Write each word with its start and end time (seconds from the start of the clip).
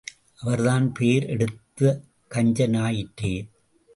அவர்தான் 0.39 0.91
பேர் 0.91 1.25
எடுத்தக் 1.25 2.01
கஞ்சன் 2.31 2.77
ஆயிற்றே! 2.77 3.33